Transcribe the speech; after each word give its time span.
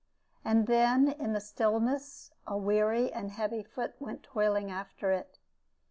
And 0.43 0.65
then 0.65 1.09
in 1.09 1.33
the 1.33 1.39
stillness 1.39 2.31
a 2.47 2.57
weary 2.57 3.13
and 3.13 3.29
heavy 3.29 3.61
foot 3.61 3.93
went 3.99 4.23
toiling 4.23 4.71
after 4.71 5.11
it. 5.11 5.37